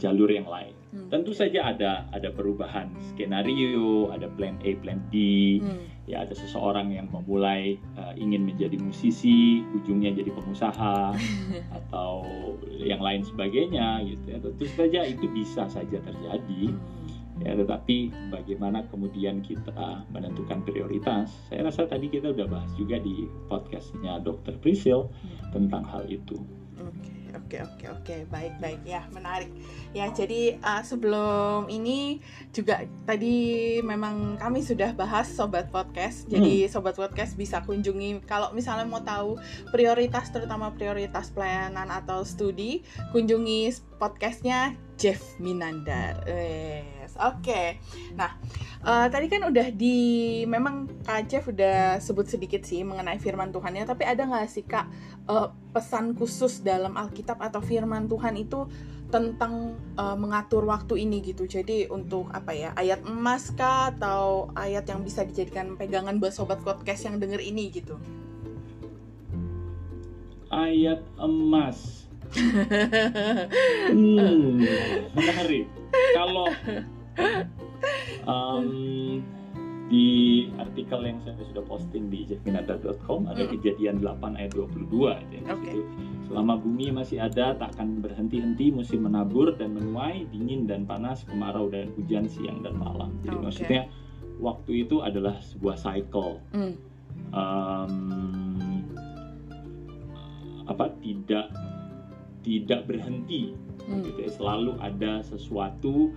jalur 0.00 0.32
yang 0.32 0.48
lain 0.48 0.72
Hmm. 0.92 1.08
Tentu 1.08 1.32
saja 1.32 1.72
ada 1.72 2.04
ada 2.12 2.28
perubahan 2.28 2.92
skenario, 3.12 4.12
ada 4.12 4.28
plan 4.28 4.60
A, 4.60 4.76
plan 4.76 5.00
B. 5.08 5.16
Hmm. 5.64 5.88
Ya 6.04 6.20
ada 6.28 6.36
seseorang 6.36 6.92
yang 6.92 7.08
memulai 7.08 7.80
uh, 7.96 8.12
ingin 8.12 8.44
menjadi 8.44 8.76
musisi, 8.76 9.64
ujungnya 9.72 10.12
jadi 10.12 10.28
pengusaha 10.36 11.16
atau 11.80 12.28
yang 12.76 13.00
lain 13.00 13.24
sebagainya 13.24 14.04
gitu 14.04 14.24
ya. 14.36 14.38
Tentu 14.44 14.64
saja 14.76 15.00
itu 15.08 15.24
bisa 15.32 15.64
saja 15.72 15.96
terjadi. 15.96 16.62
Hmm. 17.32 17.48
ya 17.48 17.56
tetapi 17.56 18.12
bagaimana 18.28 18.84
kemudian 18.92 19.40
kita 19.40 20.04
menentukan 20.12 20.62
prioritas 20.68 21.32
saya 21.48 21.64
rasa 21.64 21.88
tadi 21.88 22.12
kita 22.12 22.28
udah 22.28 22.44
bahas 22.44 22.70
juga 22.76 23.00
di 23.00 23.24
podcastnya 23.48 24.20
Dr. 24.20 24.60
Prisil 24.60 25.08
tentang 25.50 25.82
hal 25.88 26.06
itu 26.12 26.38
Oke, 26.76 27.21
oke, 27.60 27.84
oke, 27.84 27.86
oke, 28.00 28.16
baik, 28.32 28.54
baik, 28.62 28.80
ya, 28.86 29.04
menarik. 29.12 29.50
Ya, 29.92 30.08
jadi 30.08 30.56
uh, 30.62 30.80
sebelum 30.80 31.68
ini 31.68 32.22
juga 32.54 32.86
tadi 33.04 33.76
memang 33.82 34.38
kami 34.38 34.62
sudah 34.62 34.94
bahas 34.94 35.28
sobat 35.28 35.68
podcast. 35.68 36.24
Jadi 36.30 36.70
sobat 36.70 36.94
podcast 36.94 37.34
bisa 37.34 37.60
kunjungi 37.66 38.22
kalau 38.24 38.54
misalnya 38.54 38.86
mau 38.86 39.02
tahu 39.02 39.36
prioritas, 39.74 40.30
terutama 40.30 40.70
prioritas 40.72 41.34
pelayanan 41.34 41.90
atau 41.90 42.22
studi, 42.22 42.86
kunjungi 43.10 43.74
podcastnya 43.98 44.78
Jeff 44.94 45.18
Minandar. 45.42 46.22
Yes, 46.30 47.01
oke. 47.30 47.62
Nah, 48.18 48.34
uh, 48.82 49.06
tadi 49.06 49.30
kan 49.30 49.46
udah 49.46 49.68
di, 49.70 49.96
memang 50.48 50.90
Kak 51.06 51.30
Jeff 51.30 51.46
udah 51.46 52.02
sebut 52.02 52.26
sedikit 52.26 52.66
sih 52.66 52.82
mengenai 52.82 53.22
firman 53.22 53.54
Tuhannya, 53.54 53.86
tapi 53.86 54.02
ada 54.02 54.26
nggak 54.26 54.50
sih 54.50 54.66
Kak 54.66 54.86
uh, 55.30 55.54
pesan 55.70 56.18
khusus 56.18 56.64
dalam 56.66 56.98
Alkitab 56.98 57.38
atau 57.38 57.62
firman 57.62 58.10
Tuhan 58.10 58.34
itu 58.38 58.66
tentang 59.12 59.76
uh, 60.00 60.16
mengatur 60.16 60.64
waktu 60.64 61.04
ini 61.04 61.20
gitu. 61.20 61.44
Jadi 61.44 61.84
untuk 61.92 62.32
apa 62.32 62.56
ya 62.56 62.72
ayat 62.72 63.04
emas 63.04 63.52
kah 63.52 63.92
atau 63.92 64.48
ayat 64.56 64.88
yang 64.88 65.04
bisa 65.04 65.28
dijadikan 65.28 65.76
pegangan 65.76 66.16
buat 66.16 66.32
sobat 66.32 66.64
podcast 66.64 67.04
yang 67.04 67.20
denger 67.20 67.44
ini 67.44 67.68
gitu. 67.68 68.00
Ayat 70.48 71.04
emas. 71.20 72.08
hmm, 73.92 74.64
menarik. 75.12 75.68
Kalau 76.16 76.48
um, 78.30 79.20
di 79.92 80.48
artikel 80.56 81.04
yang 81.04 81.20
saya 81.20 81.36
sudah 81.52 81.64
posting 81.68 82.08
di 82.08 82.24
jeffminada.com 82.24 83.28
ada 83.28 83.44
kejadian 83.44 84.00
8 84.00 84.40
ayat 84.40 84.56
22 84.56 84.88
ya. 85.36 85.40
Okay. 85.52 85.84
Selama 86.30 86.56
bumi 86.56 86.96
masih 86.96 87.20
ada 87.20 87.52
tak 87.52 87.76
akan 87.76 88.00
berhenti-henti 88.00 88.72
musim 88.72 89.04
menabur 89.04 89.52
dan 89.52 89.76
menuai, 89.76 90.24
dingin 90.32 90.64
dan 90.64 90.88
panas, 90.88 91.28
kemarau 91.28 91.68
dan 91.68 91.92
hujan 92.00 92.24
siang 92.24 92.64
dan 92.64 92.72
malam. 92.80 93.12
Jadi 93.20 93.36
Okay. 93.36 93.44
maksudnya 93.44 93.82
waktu 94.40 94.88
itu 94.88 95.04
adalah 95.04 95.36
sebuah 95.44 95.76
cycle. 95.76 96.40
Hmm. 96.56 96.74
Um, 97.36 98.80
apa 100.64 100.88
tidak 101.04 101.52
tidak 102.40 102.88
berhenti 102.88 103.52
Hmm. 103.86 104.02
gitu 104.06 104.18
ya. 104.22 104.30
Selalu 104.30 104.72
ada 104.78 105.22
sesuatu 105.26 106.14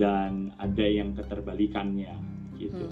dan 0.00 0.56
ada 0.56 0.86
yang 0.88 1.12
keterbalikannya 1.12 2.16
gitu. 2.56 2.88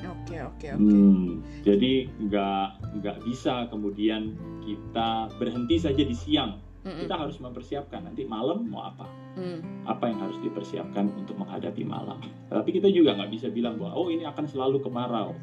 Oke 0.00 0.40
oke 0.40 0.66
oke. 0.72 0.80
Hmm, 0.80 1.44
jadi 1.60 2.08
nggak 2.16 2.66
nggak 3.04 3.16
bisa 3.28 3.68
kemudian 3.68 4.32
kita 4.64 5.28
berhenti 5.36 5.76
saja 5.76 6.00
di 6.00 6.16
siang. 6.16 6.56
Mm-mm. 6.82 7.06
Kita 7.06 7.14
harus 7.14 7.38
mempersiapkan 7.38 8.02
nanti 8.10 8.26
malam 8.26 8.66
mau 8.66 8.88
apa, 8.90 9.06
Hmm. 9.38 9.86
apa 9.86 10.10
yang 10.10 10.18
harus 10.18 10.34
dipersiapkan 10.42 11.14
untuk 11.14 11.38
menghadapi 11.38 11.86
malam. 11.86 12.18
Tapi 12.50 12.74
kita 12.74 12.90
juga 12.90 13.14
nggak 13.14 13.30
bisa 13.30 13.46
bilang 13.54 13.78
bahwa 13.78 13.94
oh 13.94 14.08
ini 14.10 14.26
akan 14.26 14.50
selalu 14.50 14.82
kemarau, 14.82 15.36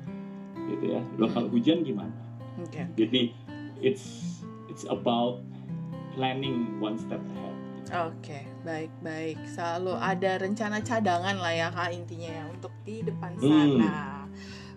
gitu 0.68 1.00
ya. 1.00 1.02
Loh 1.16 1.32
kalau 1.32 1.48
hujan 1.48 1.88
gimana? 1.88 2.12
Oke. 2.60 2.84
Jadi 3.00 3.32
it's 3.80 4.44
it's 4.68 4.84
about 4.92 5.40
planning 6.18 6.76
one 6.84 7.00
step 7.00 7.24
ahead. 7.24 7.56
Oke, 8.12 8.44
baik 8.62 8.92
baik. 9.00 9.38
Selalu 9.48 9.94
ada 9.94 10.32
rencana 10.38 10.80
cadangan 10.80 11.36
lah 11.36 11.52
ya 11.52 11.68
kak 11.70 11.90
intinya 11.92 12.30
ya 12.30 12.44
untuk 12.46 12.72
di 12.82 13.02
depan 13.02 13.32
Hmm. 13.36 13.44
sana. 13.44 13.96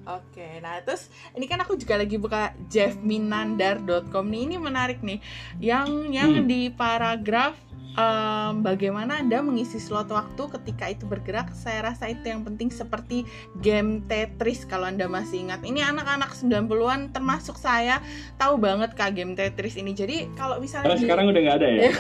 Oke, 0.02 0.58
nah 0.58 0.82
terus 0.82 1.06
ini 1.32 1.46
kan 1.46 1.62
aku 1.62 1.78
juga 1.78 1.94
lagi 1.94 2.18
buka 2.18 2.50
jeffminandar.com 2.66 4.26
nih. 4.26 4.42
Ini 4.50 4.56
menarik 4.58 4.98
nih. 4.98 5.22
Yang 5.58 5.88
yang 6.10 6.32
Hmm. 6.42 6.46
di 6.46 6.66
paragraf 6.68 7.54
em, 7.92 8.52
bagaimana 8.62 9.20
Anda 9.20 9.44
mengisi 9.44 9.76
slot 9.76 10.08
waktu 10.08 10.42
ketika 10.60 10.88
itu 10.88 11.04
bergerak. 11.04 11.52
Saya 11.52 11.92
rasa 11.92 12.08
itu 12.08 12.24
yang 12.24 12.42
penting 12.42 12.72
seperti 12.72 13.28
game 13.60 14.00
Tetris 14.08 14.64
kalau 14.64 14.88
Anda 14.88 15.04
masih 15.06 15.44
ingat. 15.48 15.60
Ini 15.60 15.84
anak-anak 15.92 16.32
90-an 16.32 17.12
termasuk 17.12 17.60
saya 17.60 18.00
tahu 18.40 18.56
banget 18.56 18.96
Kak 18.96 19.12
game 19.12 19.36
Tetris 19.36 19.76
ini. 19.76 19.92
Jadi 19.92 20.32
kalau 20.38 20.56
misalnya 20.56 20.94
Karena 20.94 20.98
di- 20.98 21.04
sekarang 21.04 21.24
udah 21.28 21.40
nggak 21.42 21.56
ada 21.60 21.68
ya. 21.68 21.80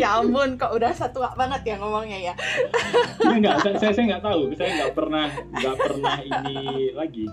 ya 0.00 0.08
ampun 0.20 0.56
kok 0.56 0.72
udah 0.72 0.92
satu 0.96 1.20
banget 1.36 1.60
ya 1.68 1.74
ngomongnya 1.76 2.32
ya 2.32 2.34
Iya 3.20 3.36
nggak, 3.36 3.56
saya 3.60 3.74
saya 3.76 3.92
saya 3.92 4.04
nggak 4.16 4.24
tahu. 4.24 4.40
Saya 4.56 4.70
nggak 4.80 4.92
pernah 4.96 5.26
nggak 5.52 5.76
pernah 5.76 6.16
ini 6.24 6.56
lagi. 6.96 7.26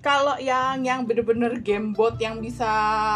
kalau 0.00 0.34
yang 0.40 0.80
yang 0.82 1.04
bener-bener 1.04 1.60
game 1.60 1.92
bot 1.92 2.16
yang 2.18 2.40
bisa 2.40 2.66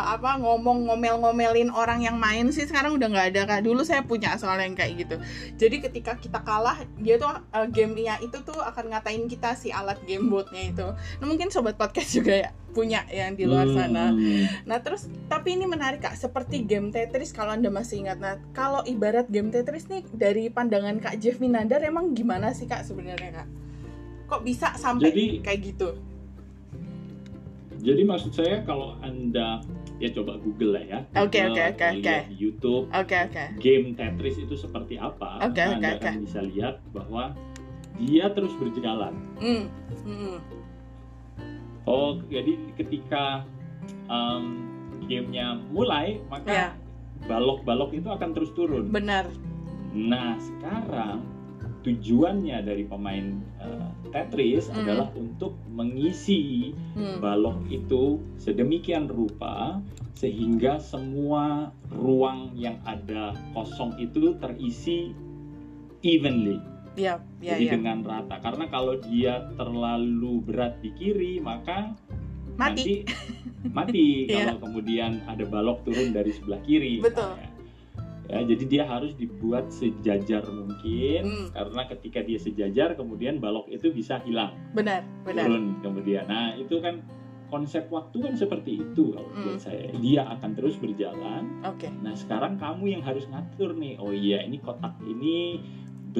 apa 0.07 0.37
ngomong 0.39 0.87
ngomel-ngomelin 0.87 1.73
orang 1.73 2.05
yang 2.05 2.21
main 2.21 2.53
sih 2.53 2.68
sekarang 2.69 2.95
udah 2.95 3.09
nggak 3.09 3.27
ada 3.33 3.43
kak 3.49 3.61
dulu 3.65 3.81
saya 3.83 4.05
punya 4.05 4.37
soalnya 4.37 4.69
yang 4.69 4.77
kayak 4.77 4.93
gitu 5.09 5.17
jadi 5.57 5.77
ketika 5.89 6.13
kita 6.21 6.45
kalah 6.45 6.77
dia 7.01 7.17
tuh 7.17 7.33
uh, 7.33 7.67
gamenya 7.67 8.21
itu 8.21 8.37
tuh 8.45 8.61
akan 8.61 8.93
ngatain 8.93 9.25
kita 9.27 9.57
si 9.57 9.73
alat 9.73 9.97
game 10.05 10.29
botnya 10.29 10.69
itu 10.69 10.87
nah 11.19 11.27
mungkin 11.27 11.49
sobat 11.49 11.81
podcast 11.81 12.13
juga 12.21 12.47
ya 12.47 12.51
punya 12.69 13.03
yang 13.09 13.35
di 13.35 13.49
luar 13.49 13.67
sana 13.67 14.13
Hmm. 14.13 14.45
Nah 14.69 14.79
terus 14.81 15.09
tapi 15.27 15.57
ini 15.59 15.67
menarik 15.67 16.05
kak 16.05 16.15
seperti 16.15 16.63
game 16.63 16.93
Tetris 16.93 17.33
kalau 17.35 17.53
anda 17.57 17.69
masih 17.69 18.07
ingat. 18.07 18.19
Nah 18.21 18.39
kalau 18.53 18.81
ibarat 18.87 19.27
game 19.29 19.51
Tetris 19.51 19.89
nih 19.91 20.05
dari 20.15 20.49
pandangan 20.49 20.97
kak 21.01 21.19
Jeff 21.19 21.41
Minandar 21.43 21.83
emang 21.83 22.15
gimana 22.15 22.55
sih 22.55 22.65
kak 22.65 22.87
sebenarnya 22.87 23.43
kak? 23.43 23.49
Kok 24.29 24.43
bisa 24.45 24.75
sampai 24.77 25.11
Jadi- 25.11 25.41
kayak 25.43 25.61
gitu? 25.65 25.89
Jadi 27.79 28.03
maksud 28.03 28.35
saya 28.35 28.67
kalau 28.67 28.99
anda 29.01 29.63
ya 29.99 30.09
coba 30.15 30.39
Google 30.39 30.79
lah 30.79 30.85
ya. 30.87 30.99
Oke, 31.19 31.43
oke, 31.43 31.63
oke, 31.75 31.87
oke. 31.99 32.17
YouTube 32.31 32.87
Oke 32.95 33.17
oke. 33.19 33.45
game 33.59 33.99
Tetris 33.99 34.39
itu 34.39 34.55
seperti 34.55 34.95
apa. 34.95 35.43
Oke, 35.43 35.59
maka 35.59 35.63
oke, 35.63 35.75
anda 35.79 35.89
oke. 35.95 35.99
akan 36.03 36.15
bisa 36.23 36.41
lihat 36.47 36.75
bahwa 36.95 37.35
dia 37.99 38.31
terus 38.31 38.55
berjalan. 38.55 39.15
Hmm. 39.43 39.67
hmm. 40.07 40.39
Oh, 41.89 42.21
jadi 42.31 42.55
ketika 42.79 43.43
um, 44.07 44.71
gamenya 45.09 45.59
mulai, 45.73 46.21
maka 46.31 46.77
balok-balok 47.27 47.97
itu 47.97 48.07
akan 48.07 48.31
terus 48.37 48.55
turun. 48.55 48.93
benar. 48.93 49.27
Nah, 49.97 50.37
sekarang 50.37 51.25
tujuannya 51.79 52.59
dari 52.61 52.85
pemain 52.85 53.27
uh, 53.59 53.89
Tetris 54.11 54.67
Hmm. 54.69 54.83
adalah 54.83 55.09
untuk 55.15 55.55
mengisi 55.69 56.75
Hmm. 56.95 57.23
balok 57.23 57.63
itu 57.69 58.19
sedemikian 58.37 59.07
rupa 59.07 59.79
sehingga 60.13 60.83
semua 60.83 61.71
ruang 61.89 62.51
yang 62.55 62.83
ada 62.83 63.33
kosong 63.53 63.95
itu 63.97 64.35
terisi 64.37 65.15
evenly. 66.03 66.59
Ya 66.99 67.23
ya 67.39 67.55
Jadi 67.55 67.65
ya. 67.65 67.73
dengan 67.79 67.99
rata. 68.03 68.43
Karena 68.43 68.67
kalau 68.67 68.99
dia 68.99 69.47
terlalu 69.55 70.43
berat 70.43 70.83
di 70.83 70.91
kiri, 70.99 71.39
maka 71.39 71.95
Mati. 72.59 72.59
nanti 72.59 72.95
mati 73.77 74.27
Iya. 74.27 74.51
kalau 74.51 74.67
kemudian 74.67 75.23
ada 75.31 75.47
balok 75.47 75.87
turun 75.87 76.11
dari 76.11 76.35
sebelah 76.35 76.59
kiri. 76.67 76.99
Betul. 76.99 77.39
misalnya. 77.39 77.48
Ya, 78.29 78.45
jadi 78.45 78.65
dia 78.69 78.85
harus 78.85 79.17
dibuat 79.17 79.73
sejajar 79.73 80.45
mungkin 80.47 81.23
Hmm. 81.25 81.49
karena 81.51 81.83
ketika 81.89 82.21
dia 82.21 82.37
sejajar 82.37 82.93
kemudian 82.93 83.41
balok 83.41 83.67
itu 83.67 83.89
bisa 83.89 84.21
hilang 84.21 84.53
Benar 84.71 85.01
benar. 85.25 85.49
turun 85.49 85.65
kemudian. 85.81 86.29
Nah, 86.29 86.53
itu 86.55 86.77
kan 86.79 87.01
konsep 87.49 87.89
waktu 87.89 88.21
kan 88.21 88.37
seperti 88.37 88.77
itu 88.79 89.11
kalau 89.11 89.25
Hmm. 89.33 89.41
menurut 89.41 89.59
saya. 89.59 89.89
Dia 89.97 90.29
akan 90.29 90.51
terus 90.53 90.77
berjalan. 90.77 91.65
Oke. 91.65 91.89
Nah, 92.05 92.13
sekarang 92.13 92.61
kamu 92.61 92.85
yang 92.91 93.03
harus 93.03 93.25
ngatur 93.27 93.73
nih. 93.73 93.97
Oh 93.97 94.13
iya, 94.13 94.45
ini 94.45 94.61
kotak 94.61 95.01
ini 95.03 95.65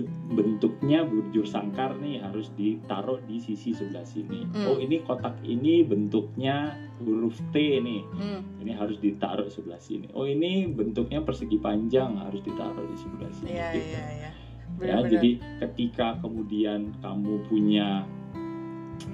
bentuknya 0.07 1.07
bujur 1.07 1.47
sangkar 1.49 1.97
nih 1.99 2.21
harus 2.21 2.53
ditaruh 2.55 3.23
di 3.25 3.41
sisi 3.41 3.73
sebelah 3.73 4.05
sini. 4.05 4.45
Hmm. 4.53 4.67
Oh, 4.69 4.77
ini 4.79 5.01
kotak 5.03 5.39
ini 5.47 5.83
bentuknya 5.87 6.77
huruf 7.01 7.39
T 7.51 7.57
nih. 7.81 8.03
Hmm. 8.15 8.41
Ini 8.61 8.73
harus 8.77 8.99
ditaruh 9.01 9.49
sebelah 9.49 9.81
sini. 9.81 10.11
Oh, 10.13 10.29
ini 10.29 10.69
bentuknya 10.69 11.25
persegi 11.25 11.57
panjang 11.59 12.19
harus 12.21 12.45
ditaruh 12.45 12.85
di 12.85 12.97
sebelah 12.99 13.33
sini. 13.33 13.51
Iya 13.55 13.69
gitu. 13.75 13.89
iya 13.89 14.05
iya. 14.13 14.31
Ya, 14.79 14.95
Benar-benar. 14.95 15.11
jadi 15.11 15.31
ketika 15.67 16.09
kemudian 16.23 16.81
kamu 17.03 17.35
punya 17.51 18.07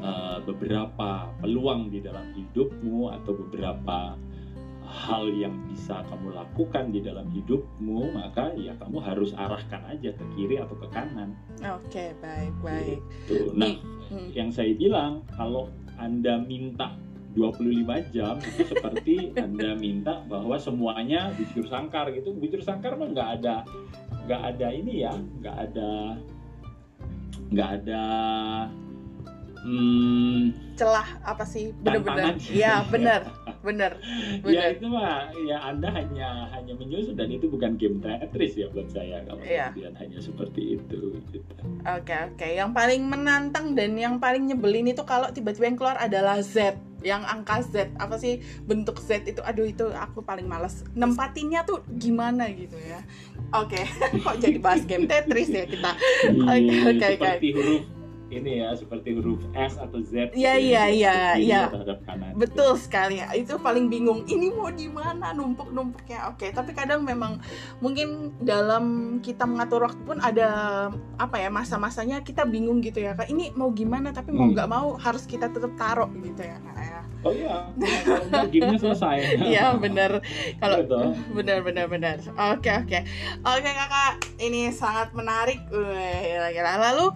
uh, 0.04 0.38
beberapa 0.44 1.32
peluang 1.40 1.88
di 1.88 2.04
dalam 2.04 2.36
hidupmu 2.36 3.08
atau 3.16 3.32
beberapa 3.32 4.18
hal 4.94 5.26
yang 5.34 5.58
bisa 5.66 6.06
kamu 6.06 6.30
lakukan 6.30 6.94
di 6.94 7.02
dalam 7.02 7.26
hidupmu, 7.34 8.14
maka 8.14 8.54
ya 8.54 8.78
kamu 8.78 9.02
harus 9.02 9.34
arahkan 9.34 9.82
aja 9.90 10.14
ke 10.14 10.24
kiri 10.38 10.62
atau 10.62 10.78
ke 10.78 10.86
kanan. 10.94 11.34
Oke 11.60 12.14
baik 12.22 12.54
baik. 12.62 13.00
Tuh. 13.26 13.50
Nah, 13.58 13.74
Hmm. 14.04 14.28
yang 14.36 14.52
saya 14.52 14.76
bilang 14.76 15.24
kalau 15.32 15.72
Anda 15.96 16.36
minta 16.36 16.92
25 17.34 18.04
jam 18.14 18.36
itu 18.38 18.62
seperti 18.68 19.14
Anda 19.44 19.74
minta 19.74 20.22
bahwa 20.30 20.54
semuanya 20.60 21.34
bujur 21.34 21.66
sangkar 21.66 22.12
gitu. 22.14 22.30
Bujur 22.36 22.62
sangkar 22.62 22.94
mah 22.94 23.10
nggak 23.10 23.30
ada 23.42 23.66
nggak 24.24 24.42
ada 24.56 24.68
ini 24.72 25.04
ya 25.04 25.12
nggak 25.40 25.56
ada 25.68 25.90
nggak 27.52 27.70
ada 27.82 28.04
hmm, 29.64 30.40
celah 30.76 31.08
apa 31.24 31.44
sih 31.44 31.76
bener-bener 31.84 32.36
Tantangan. 32.40 32.56
iya 32.56 32.74
bener 33.64 33.96
bener 34.44 34.52
ya 34.52 34.64
itu 34.70 34.86
mah 34.86 35.32
ya 35.34 35.56
anda 35.64 35.88
hanya 35.88 36.52
hanya 36.52 36.76
menyusun 36.76 37.16
dan 37.16 37.32
itu 37.32 37.48
bukan 37.48 37.74
game 37.74 37.96
Tetris 37.98 38.54
ya 38.54 38.68
buat 38.68 38.86
saya 38.86 39.24
kalau 39.24 39.40
Iya. 39.40 39.72
kemudian 39.72 39.94
hanya 39.96 40.20
seperti 40.20 40.76
itu 40.76 41.00
gitu. 41.32 41.52
Oke 41.84 42.12
oke, 42.12 42.48
yang 42.48 42.72
paling 42.72 43.04
menantang 43.04 43.72
dan 43.72 43.96
yang 43.96 44.16
paling 44.16 44.44
nyebelin 44.44 44.88
itu 44.88 45.00
kalau 45.02 45.28
tiba-tiba 45.28 45.68
yang 45.68 45.76
keluar 45.76 45.96
adalah 45.96 46.40
Z, 46.40 46.76
yang 47.00 47.24
angka 47.24 47.60
Z, 47.60 47.92
apa 47.96 48.16
sih 48.16 48.40
bentuk 48.64 49.00
Z 49.00 49.24
itu, 49.24 49.40
aduh 49.40 49.64
itu 49.64 49.88
aku 49.88 50.20
paling 50.20 50.44
males. 50.44 50.84
Nempatinnya 50.92 51.64
tuh 51.64 51.84
gimana 51.90 52.48
gitu 52.48 52.76
ya. 52.78 53.00
Oke, 53.52 53.80
kok 54.24 54.36
jadi 54.40 54.56
bahas 54.56 54.84
game 54.84 55.04
Tetris 55.04 55.48
ya 55.48 55.64
kita? 55.64 55.92
Oke, 56.24 56.56
Iya, 56.58 56.72
oke, 56.84 57.04
oke. 57.04 57.08
seperti 57.16 57.48
huruf 57.52 57.84
ini 58.34 58.58
ya 58.58 58.74
seperti 58.74 59.14
huruf 59.14 59.40
S 59.54 59.78
atau 59.78 59.98
Z 59.98 60.34
Iya, 60.34 60.52
gitu 60.58 60.66
iya, 60.66 60.82
ya, 60.84 60.84
iya, 60.90 61.16
iya. 61.36 61.62
Betul 62.34 62.74
sekali 62.74 63.22
itu 63.34 63.54
paling 63.56 63.86
bingung. 63.86 64.24
Ini 64.24 64.50
mau 64.50 64.68
di 64.68 64.86
mana 64.86 65.30
numpuk-numpuknya? 65.30 66.30
Oke, 66.30 66.50
tapi 66.50 66.74
kadang 66.74 67.02
memang 67.02 67.38
mungkin 67.78 68.34
dalam 68.40 68.84
kita 69.20 69.44
mengatur 69.44 69.86
waktu 69.86 70.02
pun 70.02 70.18
ada 70.18 70.48
apa 71.16 71.36
ya 71.38 71.48
masa-masanya 71.48 72.20
kita 72.20 72.42
bingung 72.44 72.80
gitu 72.80 72.98
ya. 72.98 73.14
Kak, 73.14 73.28
ini 73.28 73.54
mau 73.54 73.70
gimana 73.70 74.10
tapi 74.10 74.30
mau 74.30 74.44
Hmm. 74.44 74.54
nggak 74.54 74.68
mau 74.68 74.98
harus 74.98 75.24
kita 75.24 75.48
tetap 75.48 75.72
taruh 75.74 76.10
gitu 76.20 76.42
ya. 76.42 76.58
Kak, 76.58 76.76
ya. 76.76 77.00
oh 77.24 77.32
iya 77.32 77.56
kalau 78.04 78.24
nggak 78.28 78.46
gamenya 78.52 78.78
selesai 78.78 79.16
Iya 79.40 79.66
benar. 79.78 80.20
Kalau 80.60 80.76
Betul. 80.84 81.04
benar 81.32 81.58
benar 81.62 81.86
benar. 81.88 82.16
Oke 82.52 82.68
oke 82.70 82.98
oke 83.40 83.70
kakak, 83.70 84.12
ini 84.38 84.68
sangat 84.68 85.08
menarik. 85.12 85.60
Lalu 86.84 87.06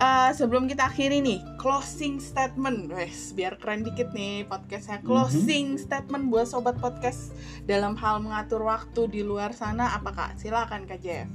eh, 0.00 0.30
sebelum 0.34 0.66
kita 0.66 0.90
akhiri 0.90 1.22
nih, 1.22 1.40
closing 1.60 2.18
statement, 2.18 2.90
wes 2.90 3.30
biar 3.34 3.58
keren 3.58 3.86
dikit 3.86 4.10
nih 4.10 4.42
podcastnya. 4.46 4.98
Closing 5.06 5.78
statement 5.78 6.30
buat 6.30 6.50
sobat 6.50 6.78
podcast 6.82 7.34
dalam 7.68 7.94
hal 7.98 8.18
mengatur 8.22 8.66
waktu 8.66 9.06
di 9.10 9.20
luar 9.22 9.54
sana, 9.54 9.94
apa 9.94 10.10
kak? 10.10 10.30
Silakan 10.40 10.86
kak 10.86 11.00
Jeff. 11.02 11.28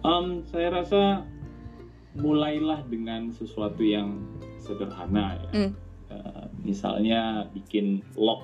Em, 0.00 0.44
saya 0.48 0.68
rasa 0.72 1.28
mulailah 2.16 2.84
dengan 2.88 3.28
sesuatu 3.30 3.84
yang 3.84 4.24
sederhana 4.60 5.36
ya. 5.36 5.50
Hmm. 5.52 5.72
Eh, 6.10 6.44
misalnya 6.64 7.46
bikin 7.52 8.02
log 8.16 8.42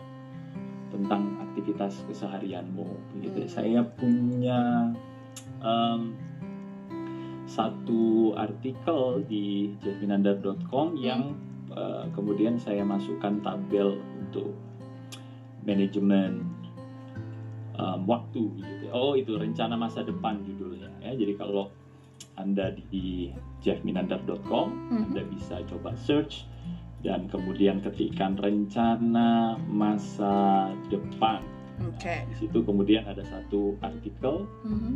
tentang 0.93 1.37
aktivitas 1.51 2.05
keseharianmu. 2.07 2.87
Hmm. 2.87 3.49
Saya 3.49 3.83
punya 3.97 4.93
em, 5.65 6.25
satu 7.47 8.35
artikel 8.35 9.23
di 9.25 9.71
jeffminandar.com 9.81 10.99
yang 10.99 11.35
eh, 11.71 12.05
kemudian 12.12 12.59
saya 12.59 12.83
masukkan 12.83 13.38
tabel 13.41 13.95
untuk 14.19 14.50
manajemen 15.62 16.43
em, 17.75 18.00
waktu 18.07 18.43
gitu. 18.57 18.87
Oh 18.91 19.15
itu 19.15 19.35
rencana 19.35 19.75
masa 19.75 20.03
depan 20.03 20.43
judulnya 20.43 20.91
ya. 21.03 21.12
Jadi 21.12 21.35
kalau 21.35 21.71
anda 22.38 22.71
di 22.91 23.31
jeffminandar.com 23.61 24.67
Mhm. 24.91 25.03
anda 25.11 25.23
bisa 25.26 25.59
coba 25.67 25.93
search 25.99 26.47
dan 27.03 27.26
kemudian 27.29 27.79
ketikkan 27.81 28.38
rencana 28.38 29.59
masa 29.67 30.67
depan. 30.88 31.43
Oke. 31.83 32.25
Di 32.31 32.35
situ 32.41 32.59
kemudian 32.65 33.05
ada 33.05 33.21
satu 33.23 33.76
artikel 33.83 34.47
Mhm. 34.65 34.95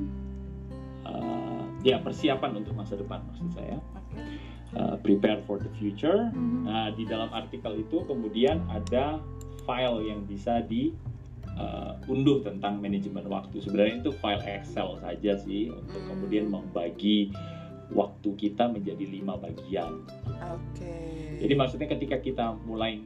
Ya 1.81 1.97
persiapan 2.01 2.61
untuk 2.61 2.77
masa 2.77 2.97
depan 2.97 3.25
maksud 3.29 3.49
saya 3.57 3.81
uh, 4.77 4.97
prepare 5.01 5.41
for 5.49 5.57
the 5.57 5.71
future. 5.81 6.29
Mhm. 6.33 6.69
Nah 6.69 6.93
di 6.93 7.05
dalam 7.09 7.33
artikel 7.33 7.81
itu 7.81 8.05
kemudian 8.05 8.61
ada 8.69 9.19
file 9.65 10.09
yang 10.09 10.25
bisa 10.25 10.61
di 10.65 10.93
uh, 11.57 11.97
unduh 12.09 12.41
tentang 12.45 12.81
manajemen 12.81 13.25
waktu. 13.29 13.61
Sebenarnya 13.61 14.05
itu 14.05 14.13
file 14.21 14.43
Excel 14.45 14.97
saja 15.01 15.33
sih 15.41 15.73
untuk 15.73 16.01
Hmm. 16.01 16.09
kemudian 16.17 16.47
membagi 16.49 17.33
waktu 17.91 18.29
kita 18.39 18.71
menjadi 18.71 19.03
lima 19.03 19.35
bagian. 19.35 20.07
Oke. 20.55 20.95
Jadi 21.43 21.53
maksudnya 21.59 21.89
ketika 21.91 22.23
kita 22.23 22.55
mulai 22.63 23.03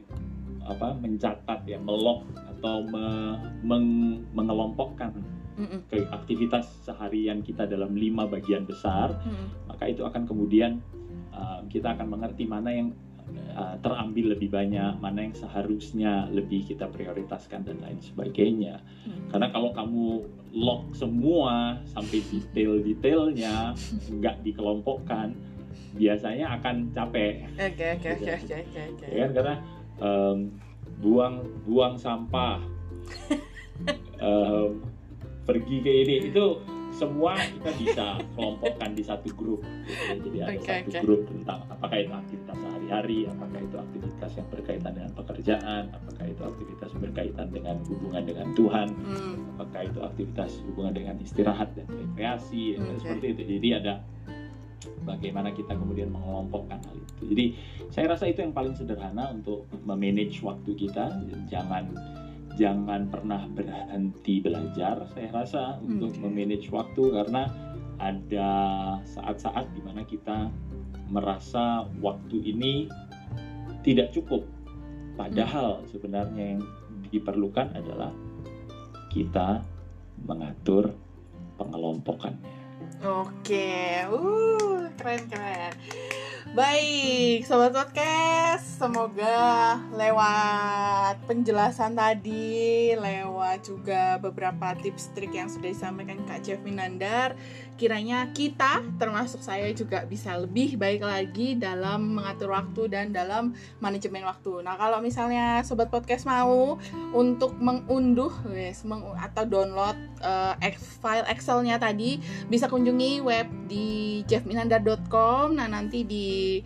apa 0.65 0.97
mencatat 0.97 1.65
ya 1.69 1.77
melog 1.77 2.25
atau 2.37 2.81
me- 2.89 3.37
meng- 3.61 4.25
mengelompokkan 4.33 5.13
Mhm. 5.55 5.87
ke 5.87 6.03
aktivitas 6.11 6.83
seharian 6.83 7.39
kita 7.39 7.63
dalam 7.63 7.95
lima 7.95 8.27
bagian 8.27 8.67
besar, 8.67 9.15
Mhm. 9.23 9.71
maka 9.71 9.87
itu 9.87 10.03
akan 10.03 10.27
kemudian 10.27 10.83
uh, 11.31 11.63
kita 11.67 11.95
akan 11.95 12.11
mengerti 12.15 12.43
mana 12.47 12.71
yang 12.71 12.91
uh, 13.55 13.75
terambil 13.79 14.35
lebih 14.35 14.51
banyak, 14.51 14.99
mana 14.99 15.25
yang 15.25 15.35
seharusnya 15.35 16.27
lebih 16.31 16.63
kita 16.67 16.87
prioritaskan 16.91 17.63
dan 17.63 17.79
lain 17.81 17.99
sebagainya. 17.99 18.83
Mhm. 19.07 19.31
Karena 19.31 19.47
kalau 19.51 19.71
kamu 19.71 20.05
log 20.55 20.91
semua 20.95 21.79
sampai 21.91 22.19
detail-detailnya 22.31 23.75
nggak 24.19 24.43
dikelompokkan, 24.43 25.35
biasanya 25.95 26.59
akan 26.59 26.91
capek. 26.91 27.47
Oke 27.55 27.85
oke 27.95 28.07
oke 28.15 28.31
oke 28.31 28.55
oke 28.59 28.81
oke. 28.91 29.05
ya 29.07 29.23
kan 29.27 29.31
karena 29.31 29.55
em, 29.99 30.37
buang 30.99 31.35
buang 31.63 31.95
sampah 31.95 32.59
em, 34.23 34.71
pergi 35.45 35.77
ke 35.79 35.91
ini 36.03 36.15
itu 36.27 36.45
semua 36.89 37.35
kita 37.35 37.71
bisa 37.75 38.05
kelompokkan 38.33 38.95
di 38.95 39.03
satu 39.03 39.27
grup 39.35 39.59
gitu. 39.83 40.31
jadi 40.31 40.37
ada 40.47 40.51
Oke, 40.55 40.63
satu 40.63 40.89
oke. 40.89 40.99
grup 41.03 41.21
tentang 41.27 41.59
apakah 41.67 41.97
itu 41.99 42.13
aktivitas 42.13 42.55
sehari-hari 42.55 43.19
apakah 43.27 43.59
itu 43.59 43.75
aktivitas 43.75 44.31
yang 44.39 44.47
berkaitan 44.47 44.91
dengan 44.95 45.11
pekerjaan 45.11 45.83
apakah 45.91 46.25
itu 46.25 46.41
aktivitas 46.41 46.89
berkaitan 46.95 47.47
dengan 47.51 47.75
hubungan 47.85 48.23
dengan 48.23 48.47
Tuhan 48.55 48.87
Hmm. 48.95 49.35
apakah 49.55 49.81
itu 49.83 49.99
aktivitas 50.01 50.51
hubungan 50.65 50.93
dengan 50.95 51.15
istirahat 51.19 51.69
dan 51.75 51.85
rekreasi 51.89 52.79
dan 52.79 52.95
Oke. 52.95 52.99
seperti 53.03 53.25
itu 53.35 53.41
jadi 53.59 53.69
ada 53.83 53.93
bagaimana 55.03 55.51
kita 55.51 55.75
kemudian 55.75 56.09
mengelompokkan 56.09 56.79
hal 56.79 56.95
itu 56.95 57.23
jadi 57.27 57.45
saya 57.91 58.05
rasa 58.07 58.25
itu 58.25 58.39
yang 58.39 58.55
paling 58.55 58.71
sederhana 58.73 59.35
untuk 59.35 59.67
memanage 59.83 60.39
waktu 60.41 60.71
kita 60.73 61.11
jangan 61.47 61.91
jangan 62.55 63.11
pernah 63.11 63.47
berhenti 63.51 64.39
belajar 64.39 65.07
saya 65.11 65.29
rasa 65.31 65.63
untuk 65.83 66.15
Oke. 66.15 66.21
memanage 66.23 66.71
waktu 66.71 67.03
karena 67.11 67.51
ada 67.99 68.51
saat-saat 69.07 69.71
di 69.75 69.81
mana 69.83 70.03
kita 70.03 70.51
merasa 71.11 71.87
waktu 72.01 72.43
ini 72.43 72.91
tidak 73.85 74.11
cukup 74.15 74.43
padahal 75.15 75.83
sebenarnya 75.91 76.57
yang 76.57 76.63
diperlukan 77.11 77.71
adalah 77.75 78.11
kita 79.11 79.63
mengatur 80.27 80.91
pengelompokannya 81.55 82.55
Oke, 83.05 84.01
uh, 84.09 84.89
keren 84.97 85.23
keren. 85.29 85.73
Baik, 86.53 87.41
sobat 87.49 87.73
podcast, 87.73 88.77
semoga 88.77 89.81
lewat 89.97 91.17
penjelasan 91.25 91.97
tadi, 91.97 92.93
lewat 92.93 93.65
juga 93.65 94.21
beberapa 94.21 94.77
tips 94.77 95.09
trik 95.17 95.33
yang 95.33 95.49
sudah 95.49 95.73
disampaikan 95.73 96.21
Kak 96.29 96.45
Jeff 96.45 96.61
Minandar, 96.61 97.33
kiranya 97.81 98.29
kita, 98.29 98.85
termasuk 99.01 99.41
saya 99.41 99.73
juga 99.73 100.05
bisa 100.05 100.37
lebih 100.37 100.77
baik 100.77 101.01
lagi 101.01 101.57
dalam 101.57 102.21
mengatur 102.21 102.53
waktu 102.53 102.93
dan 102.93 103.09
dalam 103.09 103.57
manajemen 103.81 104.29
waktu. 104.29 104.61
Nah, 104.61 104.77
kalau 104.77 105.01
misalnya 105.01 105.65
sobat 105.65 105.89
podcast 105.89 106.29
mau 106.29 106.77
untuk 107.09 107.57
mengunduh, 107.57 108.31
meng- 108.85 109.17
atau 109.17 109.49
download 109.49 109.97
ex- 110.61 110.99
file 110.99 111.25
Excel-nya 111.29 111.77
tadi, 111.77 112.17
bisa 112.49 112.65
kunjungi 112.67 113.21
web 113.21 113.47
di 113.69 114.21
jeffminandar.com 114.25 115.53
nah 115.55 115.69
nanti 115.69 116.03
di 116.03 116.59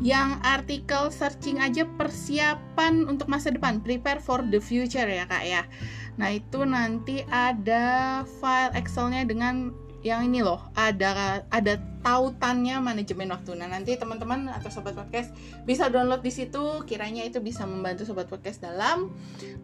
yang 0.00 0.40
artikel 0.40 1.12
searching 1.12 1.60
aja 1.60 1.84
persiapan 2.00 3.04
untuk 3.04 3.28
masa 3.28 3.52
depan. 3.52 3.84
Prepare 3.84 4.22
for 4.24 4.40
the 4.48 4.56
future 4.56 5.04
ya 5.04 5.28
kak 5.28 5.44
ya. 5.44 5.68
Nah 6.16 6.32
itu 6.32 6.64
nanti 6.64 7.20
ada 7.28 8.24
file 8.40 8.72
Excelnya 8.72 9.28
dengan 9.28 9.76
yang 10.02 10.26
ini 10.26 10.42
loh 10.42 10.58
ada 10.74 11.42
ada 11.46 11.78
tautannya 12.02 12.82
manajemen 12.82 13.30
waktu. 13.30 13.54
Nah 13.54 13.70
nanti 13.70 13.94
teman-teman 13.94 14.50
atau 14.50 14.68
sobat 14.74 14.98
podcast 14.98 15.30
bisa 15.62 15.86
download 15.86 16.20
di 16.26 16.34
situ. 16.34 16.82
Kiranya 16.82 17.22
itu 17.22 17.38
bisa 17.38 17.62
membantu 17.62 18.02
sobat 18.02 18.26
podcast 18.26 18.58
dalam 18.58 19.14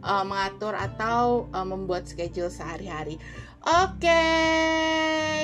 uh, 0.06 0.24
mengatur 0.24 0.78
atau 0.78 1.50
uh, 1.50 1.66
membuat 1.66 2.06
schedule 2.06 2.48
sehari-hari 2.48 3.18
Oke, 3.68 4.24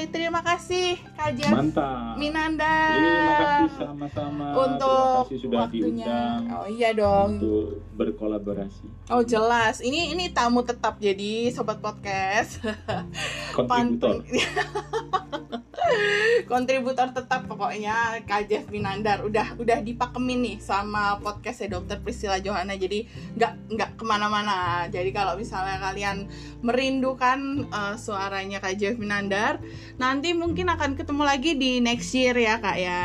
terima 0.08 0.40
kasih 0.40 0.96
Kak 1.12 1.36
Jeff 1.36 1.52
Mantap. 1.52 2.16
Minanda. 2.16 2.96
Terima 2.96 3.34
kasih 3.36 3.68
sama-sama. 3.76 4.46
Untuk 4.56 5.28
Terima 5.28 5.28
kasih 5.28 5.38
sudah 5.44 5.58
waktunya. 5.60 5.84
diundang 5.84 6.40
Oh 6.48 6.66
iya 6.66 6.90
dong. 6.96 7.30
untuk 7.36 7.84
berkolaborasi. 7.92 8.88
Oh 9.12 9.20
jelas. 9.20 9.84
Ini 9.84 10.16
ini 10.16 10.32
tamu 10.32 10.64
tetap 10.64 10.96
jadi 10.96 11.52
sobat 11.52 11.84
podcast. 11.84 12.64
Kontributor. 13.52 14.24
kontributor 16.50 17.10
tetap 17.14 17.46
pokoknya 17.48 18.20
Kak 18.28 18.50
Jeff 18.50 18.68
Minandar. 18.68 19.24
Udah 19.24 19.56
udah 19.56 19.78
dipakemin 19.80 20.40
nih 20.44 20.56
sama 20.60 21.16
podcastnya 21.22 21.78
Dokter 21.78 22.00
Priscilla 22.02 22.38
Johanna. 22.42 22.76
Jadi 22.76 23.08
nggak 23.38 23.52
nggak 23.72 23.90
ke 23.96 24.04
mana-mana. 24.04 24.86
Jadi 24.90 25.10
kalau 25.14 25.38
misalnya 25.38 25.80
kalian 25.80 26.28
merindukan 26.60 27.68
uh, 27.72 27.94
suaranya 27.96 28.60
Kak 28.60 28.76
Jeff 28.76 28.96
Minandar 28.96 29.60
nanti 30.00 30.32
mungkin 30.32 30.68
akan 30.72 30.96
ketemu 30.98 31.22
lagi 31.24 31.56
di 31.56 31.78
next 31.80 32.12
year 32.12 32.36
ya 32.36 32.60
Kak 32.60 32.76
ya. 32.78 33.04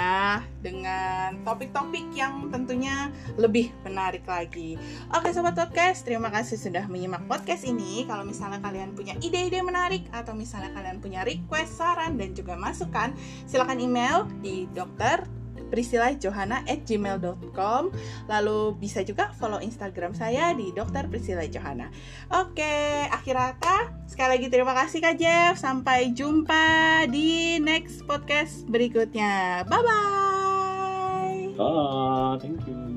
Dengan 0.59 1.39
topik-topik 1.47 2.11
yang 2.11 2.51
tentunya 2.51 3.07
lebih 3.39 3.71
menarik 3.87 4.27
lagi. 4.27 4.75
Oke 5.15 5.31
Sobat 5.31 5.55
Podcast, 5.55 6.03
terima 6.03 6.27
kasih 6.27 6.59
sudah 6.59 6.83
menyimak 6.91 7.23
podcast 7.31 7.63
ini. 7.63 8.03
Kalau 8.03 8.27
misalnya 8.27 8.59
kalian 8.59 8.91
punya 8.91 9.15
ide-ide 9.19 9.63
menarik 9.63 10.03
Atau 10.11 10.35
misalnya 10.35 10.71
kalian 10.75 10.99
punya 10.99 11.23
request, 11.23 11.79
saran, 11.79 12.19
dan 12.19 12.35
juga 12.35 12.59
masukan 12.69 13.17
Silahkan 13.49 13.81
email 13.81 14.29
di 14.45 14.69
dokter 14.71 15.25
Priscilla 15.69 16.09
at 16.09 16.79
gmail.com 16.83 17.83
Lalu 18.25 18.59
bisa 18.81 19.05
juga 19.05 19.29
follow 19.37 19.61
Instagram 19.61 20.17
saya 20.17 20.51
di 20.57 20.73
Dokter 20.73 21.05
Priscilla 21.07 21.45
Johanna. 21.45 21.93
Oke, 22.33 23.05
akhir 23.13 23.37
kata 23.37 23.77
Sekali 24.09 24.41
lagi 24.41 24.47
terima 24.49 24.73
kasih 24.73 24.99
Kak 24.99 25.15
Jeff. 25.21 25.55
Sampai 25.61 26.11
jumpa 26.11 27.05
di 27.07 27.61
next 27.61 28.03
podcast 28.09 28.65
berikutnya. 28.65 29.63
Bye-bye. 29.69 31.61
Ah, 31.61 32.33
thank 32.41 32.65
you. 32.65 32.88